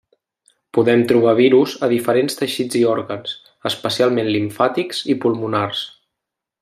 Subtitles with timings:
[0.77, 3.35] Podem trobar virus a diferents teixits i òrgans,
[3.71, 5.85] especialment limfàtics i pulmonars.